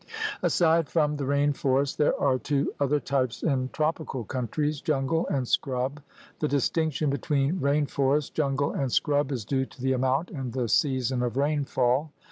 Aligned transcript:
Aside 0.41 0.89
from 0.89 1.15
the 1.15 1.27
rain 1.27 1.53
forest 1.53 1.99
there 1.99 2.19
are 2.19 2.39
two 2.39 2.73
other 2.79 2.99
types 2.99 3.43
in 3.43 3.69
tropical 3.69 4.23
countries— 4.23 4.81
jungle 4.81 5.27
and 5.27 5.47
scrub. 5.47 6.01
The 6.39 6.47
distinction 6.47 7.11
between 7.11 7.59
rain 7.59 7.85
forest, 7.85 8.33
jungle, 8.33 8.71
and 8.71 8.91
scrub 8.91 9.31
is 9.31 9.45
due 9.45 9.67
to 9.67 9.79
the 9.79 9.93
amount 9.93 10.31
and 10.31 10.51
the 10.53 10.67
season 10.69 11.21
of 11.21 11.37
rainfall. 11.37 12.09